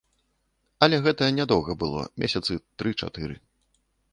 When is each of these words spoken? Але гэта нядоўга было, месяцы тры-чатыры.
Але 0.85 0.99
гэта 1.07 1.27
нядоўга 1.39 1.71
было, 1.83 2.01
месяцы 2.25 2.59
тры-чатыры. 2.81 3.35